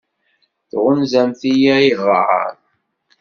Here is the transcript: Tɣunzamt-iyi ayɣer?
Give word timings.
Tɣunzamt-iyi 0.69 1.71
ayɣer? 1.77 2.53